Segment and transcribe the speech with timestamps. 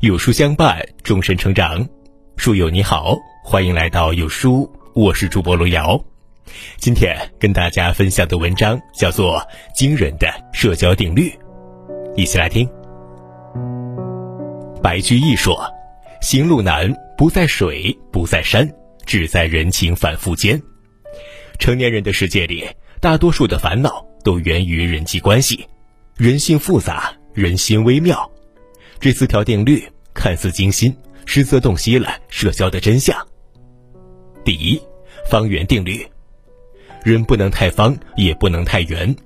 [0.00, 1.86] 有书相伴，终身成长。
[2.38, 6.02] 书友你好，欢迎来到有书，我是主播罗瑶。
[6.78, 9.36] 今天跟大家分享的文章叫做
[9.76, 11.28] 《惊人的社交定律》，
[12.16, 12.66] 一起来听。
[14.82, 15.70] 白居易说
[16.22, 18.66] ：“行路难，不在水，不在山，
[19.04, 20.58] 只在人情反复间。”
[21.60, 22.66] 成年人的世界里，
[23.02, 25.66] 大多数的烦恼都源于人际关系。
[26.16, 28.30] 人性复杂，人心微妙。
[29.00, 29.82] 这四条定律
[30.12, 33.16] 看似精心，实则洞悉了社交的真相。
[34.44, 34.78] 第一，
[35.30, 36.06] 方圆定律。
[37.02, 39.16] 人不能太方，也不能太圆，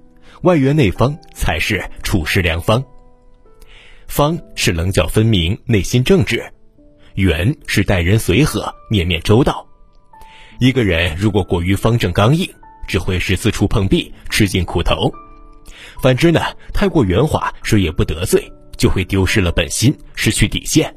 [0.42, 2.84] 外圆内方才是处事良方。
[4.06, 6.38] 方是棱角分明，内心正直；
[7.14, 9.66] 圆是待人随和，面面周到。
[10.60, 12.48] 一个人如果过于方正刚硬，
[12.86, 15.10] 只会是四处碰壁，吃尽苦头；
[16.00, 16.40] 反之呢，
[16.72, 18.52] 太过圆滑，谁也不得罪，
[18.84, 20.94] 就会丢失了本心，失去底线。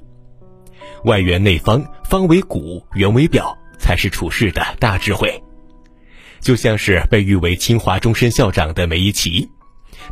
[1.05, 5.41] 外圆内方，方为骨，圆为表，才是处事的大智慧。
[6.41, 9.47] 就像是被誉为清华终身校长的梅贻琦，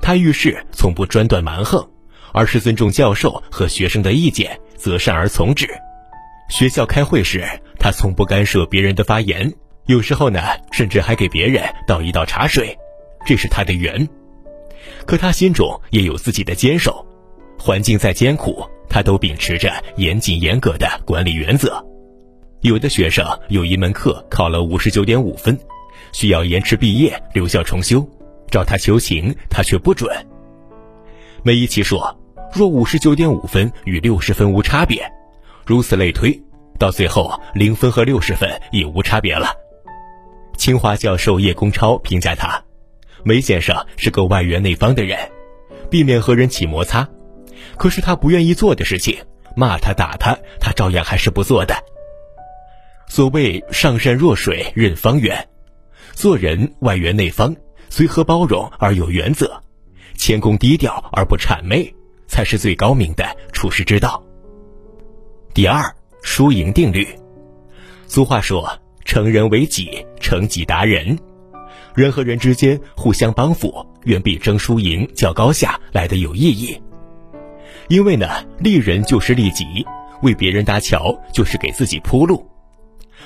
[0.01, 1.85] 他遇事从不专断蛮横，
[2.31, 5.67] 而是尊重教授和学生的意见，择善而从之。
[6.49, 7.43] 学校开会时，
[7.77, 9.53] 他从不干涉别人的发言，
[9.87, 10.39] 有时候呢，
[10.71, 12.73] 甚至还给别人倒一倒茶水，
[13.25, 14.07] 这是他的圆。
[15.05, 17.04] 可他心中也有自己的坚守，
[17.65, 21.83] 环境再艰苦，他都秉持着严谨严格的管理原则。
[22.61, 25.57] 有的学生有一门课考了五十九点五分。
[26.11, 28.07] 需要延迟毕业、留校重修，
[28.51, 30.15] 找他求情，他却不准。
[31.41, 32.15] 梅贻琦说
[32.53, 35.11] ：“若五十九点五分与六十分无差别，
[35.65, 36.39] 如此类推，
[36.77, 39.51] 到最后零分和六十分也无差别了。”
[40.55, 42.63] 清华教授叶公超评价他
[43.25, 45.17] ：“梅先生是个外圆内方的人，
[45.89, 47.09] 避免和人起摩擦。
[47.77, 49.17] 可是他不愿意做的事情，
[49.55, 51.75] 骂他打他，他照样还是不做的。
[53.07, 55.47] 所谓上善若水，任方圆。”
[56.13, 57.55] 做人外圆内方，
[57.89, 59.61] 随和包容而有原则，
[60.17, 61.93] 谦恭低调而不谄媚，
[62.27, 64.23] 才是最高明的处世之道。
[65.53, 67.07] 第二，输赢定律。
[68.07, 71.19] 俗话说：“成人为己，成己达人。”
[71.95, 76.81] 人和人之间互相帮扶，远比争输赢、较高下来的有意义。
[77.87, 78.27] 因为呢，
[78.59, 79.85] 利人就是利己，
[80.21, 82.45] 为别人搭桥就是给自己铺路，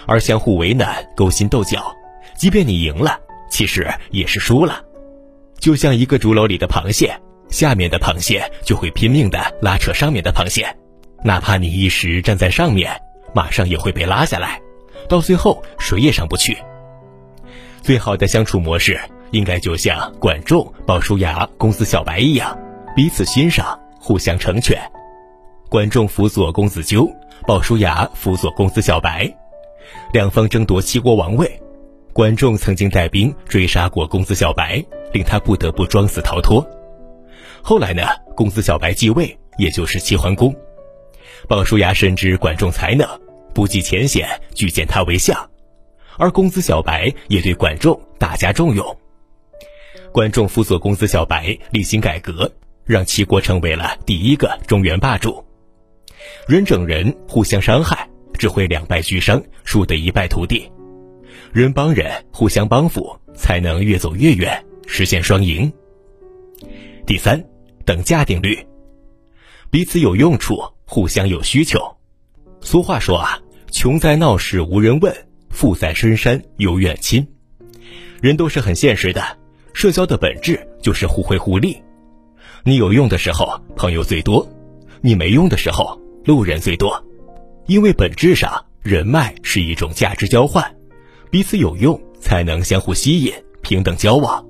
[0.05, 1.95] 而相互为难、勾心斗角。
[2.35, 3.19] 即便你赢了，
[3.49, 4.81] 其实也是输了。
[5.59, 7.13] 就像一个竹篓里的螃蟹，
[7.49, 10.65] 下面的螃蟹就会拼命的拉扯上面的螃蟹，
[11.23, 12.91] 哪怕你一时站在上面，
[13.33, 14.59] 马上也会被拉下来，
[15.07, 16.57] 到最后谁也上不去。
[17.81, 18.99] 最好的相处模式，
[19.31, 22.57] 应该就像管仲、鲍叔牙、公子小白一样，
[22.95, 23.77] 彼此欣赏，
[24.09, 24.75] 互相成全。
[25.69, 27.07] 管仲辅佐公子纠，
[27.45, 29.31] 鲍叔牙辅佐公子小白，
[30.11, 31.61] 两方争夺齐国王位。
[32.11, 34.83] 管仲曾经带兵追杀过公子小白，
[35.13, 36.67] 令他不得不装死逃脱。
[37.61, 38.01] 后来呢，
[38.35, 40.55] 公子小白继位，也就是齐桓公。
[41.47, 43.07] 鲍叔牙深知管仲才能，
[43.53, 45.37] 不计前嫌，举荐他为相。
[46.17, 48.97] 而公子小白也对管仲大加重用。
[50.11, 52.51] 管仲辅佐公子小白，厉行改革，
[52.89, 55.45] 让齐国成为了第一个中原霸主。
[56.47, 60.67] 人整人，互相伤害，只会两败俱伤，输得一败涂地。
[61.53, 65.71] 人帮人，互相帮扶，才能越走越远，实现双赢。
[67.05, 67.39] 第三，
[67.85, 68.57] 等价定律，
[69.69, 71.79] 彼此有用处，互相有需求。
[72.59, 73.39] 俗话说啊，
[73.69, 75.15] 穷在闹市无人问，
[75.51, 77.27] 富在深山有远亲。
[78.19, 79.37] 人都是很现实的，
[79.75, 81.79] 社交的本质就是互惠互利。
[82.63, 84.45] 你有用的时候，朋友最多；
[85.01, 87.03] 你没用的时候，路人最多。
[87.67, 90.75] 因为本质上，人脉是一种价值交换。
[91.29, 94.43] 彼此有用，才能相互吸引，平等交往。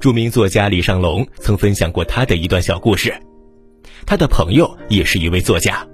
[0.00, 3.14] 著名作家李尚龙曾分享过他的一段小故事。
[4.04, 5.86] 他的朋友也是一位作家，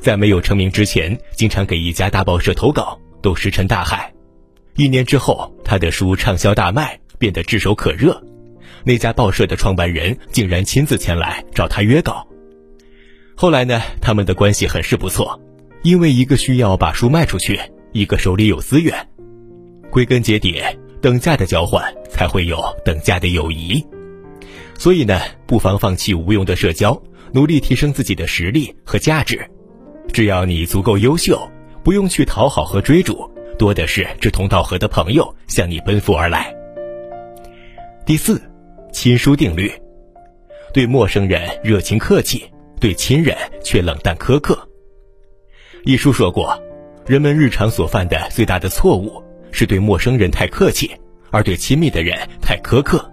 [0.00, 4.12] 在没有成名之前，经常给一家大报社投稿，都石沉大海。
[4.76, 8.18] 一年之后，他的书畅销大卖，变得炙手可热。
[8.84, 12.26] 那家报社的创办人竟然亲自前来找他约稿。
[13.34, 15.40] 后来呢，他们的关系很是不错，
[15.82, 17.60] 因为一个需要把书卖出去。
[17.92, 18.94] 一个手里有资源，
[19.90, 20.62] 归根结底，
[21.00, 23.82] 等价的交换才会有等价的友谊。
[24.76, 27.00] 所以呢，不妨放弃无用的社交，
[27.32, 29.40] 努力提升自己的实力和价值。
[30.12, 31.50] 只要你足够优秀，
[31.82, 33.28] 不用去讨好和追逐，
[33.58, 36.54] 多的是志同道合的朋友向你奔赴而来。
[38.04, 38.40] 第四，
[38.92, 39.72] 亲疏定律，
[40.72, 42.44] 对陌生人热情客气，
[42.80, 44.58] 对亲人却冷淡苛刻。
[45.84, 46.60] 一书说过，
[47.06, 50.90] 人们日常所犯的最大的错误是对陌生人太客气，
[51.30, 53.10] 而对亲密的人太苛刻。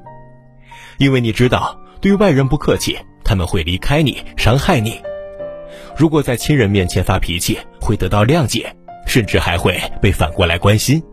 [0.98, 5.02] 因为你知道，对外人不客气，他们会离开你，伤害你；
[5.96, 8.74] 如果在亲人面前发脾气，会得到谅解，
[9.06, 11.04] 甚至还会被反过来关心。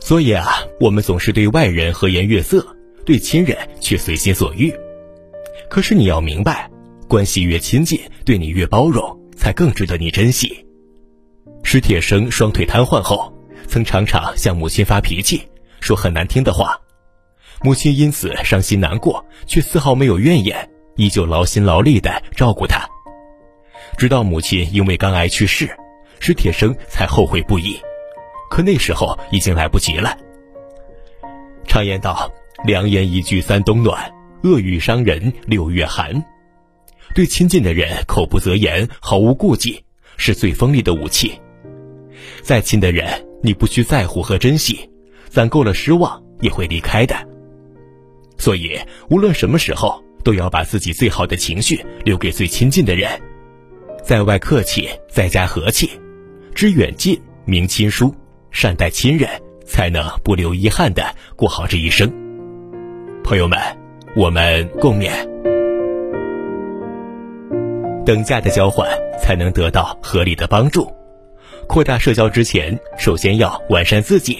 [0.00, 0.46] 所以啊，
[0.80, 2.66] 我们总是对外人和颜悦色，
[3.04, 4.72] 对亲人却随心所欲。
[5.68, 6.70] 可是你要明白，
[7.08, 10.66] 关系越亲近，对你越包容，才更值得你珍惜。
[11.62, 13.32] 史铁生双腿瘫痪后，
[13.66, 15.48] 曾常常向母亲发脾气，
[15.80, 16.78] 说很难听的话。
[17.62, 22.86] 母亲因此伤心难过，却丝毫没有怨言，依旧劳心劳力地照顾他。
[23.96, 25.70] 直到母亲因为肝癌去世，
[26.18, 27.80] 史铁生才后悔不已。
[28.50, 30.16] 可那时候已经来不及了。
[31.66, 32.30] 常言道
[32.64, 34.12] ：“良言一句三冬暖，
[34.42, 36.24] 恶语伤人六月寒。”
[37.14, 39.84] 对亲近的人口不择言，毫无顾忌，
[40.16, 41.32] 是最锋利的武器。
[42.40, 44.88] 再亲的人，你不需在乎和珍惜，
[45.28, 47.14] 攒够了失望也会离开的。
[48.38, 48.78] 所以，
[49.10, 53.10] 无论什么时候，都要把自己最好的情绪留给最亲近的人，
[54.02, 55.90] 在外客气，在家和气，
[56.54, 58.14] 知远近，明亲疏。
[58.50, 59.28] 善待亲人，
[59.64, 62.21] 才能不留遗憾的过好这一生。
[63.24, 63.58] 朋友们，
[64.16, 65.10] 我们共勉。
[68.04, 68.88] 等价的交换，
[69.18, 70.92] 才能得到合理的帮助。
[71.68, 74.38] 扩大社交之前，首先要完善自己。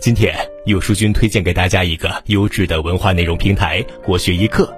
[0.00, 0.34] 今天，
[0.66, 4.72] 有书君推荐给大家一个优质的文化内容平台——国学一课。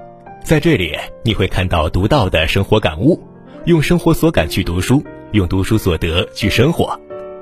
[0.44, 3.20] 在这里，你会看到独到的生活感悟，
[3.64, 6.98] 用生活所感去读书，用读书所得去生活。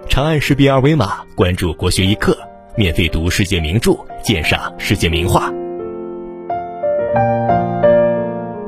[0.09, 2.37] 长按识别二维码，关注国学一课，
[2.79, 5.53] 免费读世界名著，鉴赏世界名画。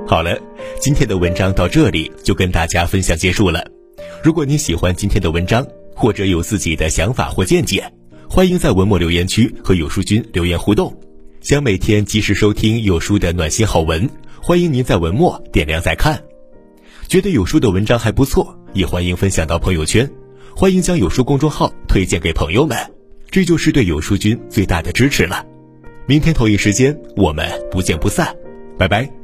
[0.05, 0.37] 好了，
[0.81, 3.65] 今天的文章到这里就跟大家分享结束了。
[4.21, 5.65] 如果你喜欢今天的文章，
[5.95, 7.89] 或者有自己的想法或见解，
[8.29, 10.93] 欢迎在文末留言区和有书君留言互动。
[11.41, 14.11] 想每天及时收听有书的暖心好文，
[14.43, 16.21] 欢迎您在文末点亮再看。
[17.07, 20.11] 觉得有书的文章还不错，也欢迎分享到朋友圈。
[20.57, 22.77] 欢迎将有书公众号推荐给朋友们，
[23.31, 25.45] 这就是对有书君最大的支持了。
[26.07, 28.35] 明天同一时间，我们不见不散，
[28.77, 29.20] 拜拜。